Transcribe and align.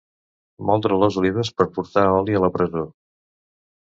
Moldre 0.69 0.97
les 1.03 1.19
olives 1.21 1.53
per 1.59 1.69
portar 1.77 2.07
oli 2.17 2.39
a 2.41 2.45
la 2.47 2.51
presó. 2.57 2.87